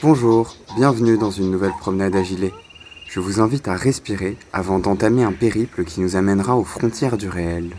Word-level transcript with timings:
Bonjour, 0.00 0.54
bienvenue 0.76 1.18
dans 1.18 1.30
une 1.30 1.50
nouvelle 1.50 1.72
promenade 1.72 2.14
à 2.14 2.22
gilet. 2.22 2.52
Je 3.08 3.18
vous 3.18 3.40
invite 3.40 3.66
à 3.66 3.74
respirer 3.74 4.36
avant 4.52 4.78
d'entamer 4.78 5.24
un 5.24 5.32
périple 5.32 5.84
qui 5.84 6.00
nous 6.00 6.14
amènera 6.14 6.56
aux 6.56 6.64
frontières 6.64 7.16
du 7.16 7.28
réel, 7.28 7.74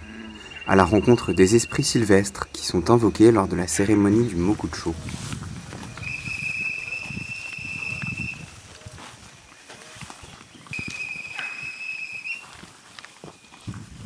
à 0.67 0.75
la 0.75 0.83
rencontre 0.83 1.31
des 1.31 1.55
esprits 1.55 1.83
sylvestres 1.83 2.49
qui 2.51 2.65
sont 2.65 2.91
invoqués 2.91 3.31
lors 3.31 3.47
de 3.47 3.55
la 3.55 3.67
cérémonie 3.67 4.27
du 4.27 4.35
Mokucho. 4.35 4.93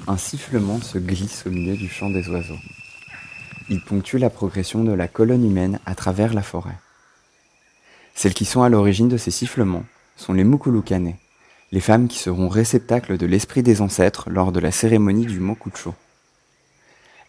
Un 0.07 0.17
sifflement 0.17 0.79
se 0.81 0.99
glisse 0.99 1.45
au 1.47 1.49
milieu 1.49 1.75
du 1.75 1.89
chant 1.89 2.11
des 2.11 2.29
oiseaux. 2.29 2.59
Il 3.69 3.81
ponctue 3.83 4.17
la 4.17 4.29
progression 4.29 4.83
de 4.83 4.91
la 4.91 5.07
colonne 5.07 5.45
humaine 5.45 5.79
à 5.85 5.95
travers 5.95 6.33
la 6.33 6.41
forêt. 6.41 6.77
Celles 8.15 8.33
qui 8.33 8.45
sont 8.45 8.61
à 8.61 8.69
l'origine 8.69 9.07
de 9.07 9.17
ces 9.17 9.31
sifflements 9.31 9.85
sont 10.17 10.33
les 10.33 10.43
Mukulukane, 10.43 11.13
les 11.71 11.79
femmes 11.79 12.07
qui 12.07 12.19
seront 12.19 12.49
réceptacles 12.49 13.17
de 13.17 13.25
l'esprit 13.25 13.63
des 13.63 13.81
ancêtres 13.81 14.29
lors 14.29 14.51
de 14.51 14.59
la 14.59 14.71
cérémonie 14.71 15.25
du 15.25 15.39
Mokucho. 15.39 15.95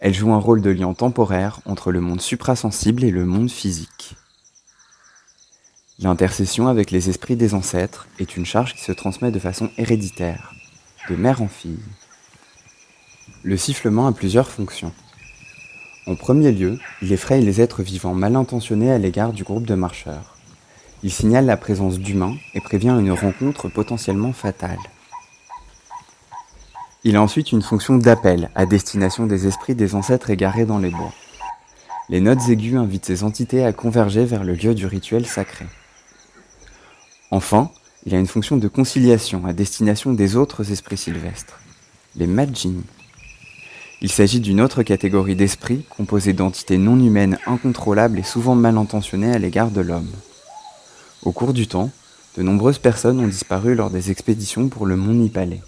Elles 0.00 0.12
jouent 0.12 0.34
un 0.34 0.38
rôle 0.38 0.60
de 0.60 0.70
lien 0.70 0.92
temporaire 0.92 1.60
entre 1.64 1.92
le 1.92 2.00
monde 2.00 2.20
suprasensible 2.20 3.04
et 3.04 3.10
le 3.10 3.24
monde 3.24 3.50
physique. 3.50 4.16
L'intercession 6.00 6.66
avec 6.68 6.90
les 6.90 7.08
esprits 7.08 7.36
des 7.36 7.54
ancêtres 7.54 8.08
est 8.18 8.36
une 8.36 8.44
charge 8.44 8.74
qui 8.74 8.82
se 8.82 8.92
transmet 8.92 9.30
de 9.30 9.38
façon 9.38 9.70
héréditaire, 9.78 10.52
de 11.08 11.14
mère 11.14 11.40
en 11.40 11.48
fille. 11.48 11.78
Le 13.44 13.56
sifflement 13.56 14.06
a 14.08 14.12
plusieurs 14.12 14.50
fonctions. 14.50 14.92
En 16.06 16.16
premier 16.16 16.52
lieu, 16.52 16.78
il 17.00 17.12
effraie 17.12 17.40
les 17.40 17.60
êtres 17.60 17.82
vivants 17.82 18.14
mal 18.14 18.36
intentionnés 18.36 18.92
à 18.92 18.98
l'égard 18.98 19.32
du 19.32 19.42
groupe 19.42 19.66
de 19.66 19.74
marcheurs. 19.74 20.36
Il 21.02 21.10
signale 21.10 21.46
la 21.46 21.56
présence 21.56 21.98
d'humains 21.98 22.36
et 22.54 22.60
prévient 22.60 22.96
une 22.98 23.12
rencontre 23.12 23.68
potentiellement 23.68 24.32
fatale. 24.32 24.78
Il 27.04 27.16
a 27.16 27.22
ensuite 27.22 27.52
une 27.52 27.62
fonction 27.62 27.96
d'appel 27.96 28.50
à 28.54 28.66
destination 28.66 29.26
des 29.26 29.46
esprits 29.46 29.74
des 29.74 29.94
ancêtres 29.94 30.30
égarés 30.30 30.64
dans 30.64 30.78
les 30.78 30.90
bois. 30.90 31.12
Les 32.10 32.20
notes 32.20 32.48
aiguës 32.48 32.80
invitent 32.80 33.06
ces 33.06 33.24
entités 33.24 33.64
à 33.64 33.72
converger 33.72 34.24
vers 34.24 34.44
le 34.44 34.54
lieu 34.54 34.74
du 34.74 34.86
rituel 34.86 35.26
sacré. 35.26 35.66
Enfin, 37.30 37.70
il 38.06 38.14
a 38.14 38.18
une 38.18 38.26
fonction 38.26 38.58
de 38.58 38.68
conciliation 38.68 39.46
à 39.46 39.54
destination 39.54 40.12
des 40.12 40.36
autres 40.36 40.70
esprits 40.70 40.98
sylvestres, 40.98 41.60
les 42.16 42.26
Majin. 42.26 42.74
Il 44.00 44.10
s'agit 44.10 44.40
d'une 44.40 44.60
autre 44.60 44.82
catégorie 44.82 45.36
d'esprits 45.36 45.84
composée 45.88 46.32
d'entités 46.32 46.78
non 46.78 46.98
humaines 46.98 47.38
incontrôlables 47.46 48.18
et 48.18 48.24
souvent 48.24 48.54
mal 48.54 48.76
intentionnées 48.76 49.32
à 49.32 49.38
l'égard 49.38 49.70
de 49.70 49.80
l'homme. 49.80 50.10
Au 51.22 51.32
cours 51.32 51.54
du 51.54 51.66
temps, 51.66 51.90
de 52.36 52.42
nombreuses 52.42 52.78
personnes 52.78 53.20
ont 53.20 53.28
disparu 53.28 53.74
lors 53.74 53.90
des 53.90 54.10
expéditions 54.10 54.68
pour 54.68 54.86
le 54.86 54.96
mont 54.96 55.14
Nipalais. 55.14 55.62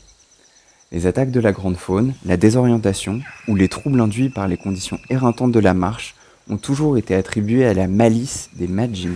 Les 0.92 1.06
attaques 1.06 1.30
de 1.30 1.40
la 1.40 1.52
grande 1.52 1.76
faune, 1.76 2.14
la 2.24 2.36
désorientation 2.36 3.20
ou 3.48 3.56
les 3.56 3.68
troubles 3.68 4.00
induits 4.00 4.28
par 4.28 4.48
les 4.48 4.56
conditions 4.56 4.98
éreintantes 5.08 5.52
de 5.52 5.60
la 5.60 5.74
marche 5.74 6.14
ont 6.48 6.58
toujours 6.58 6.96
été 6.96 7.14
attribués 7.14 7.66
à 7.66 7.74
la 7.74 7.88
malice 7.88 8.50
des 8.54 8.68
Majin. 8.68 9.14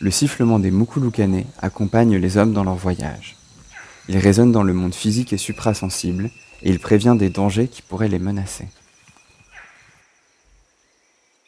Le 0.00 0.10
sifflement 0.10 0.58
des 0.58 0.70
Mukulukane 0.70 1.44
accompagne 1.62 2.16
les 2.16 2.36
hommes 2.36 2.52
dans 2.52 2.64
leur 2.64 2.74
voyage. 2.74 3.36
Il 4.08 4.18
résonne 4.18 4.52
dans 4.52 4.62
le 4.62 4.74
monde 4.74 4.94
physique 4.94 5.32
et 5.32 5.38
suprasensible 5.38 6.30
et 6.64 6.70
il 6.70 6.80
prévient 6.80 7.14
des 7.16 7.30
dangers 7.30 7.68
qui 7.68 7.82
pourraient 7.82 8.08
les 8.08 8.18
menacer. 8.18 8.66